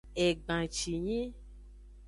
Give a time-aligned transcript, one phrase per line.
[0.23, 1.21] Egbancinyi.